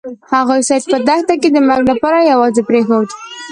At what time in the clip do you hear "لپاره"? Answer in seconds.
1.91-2.27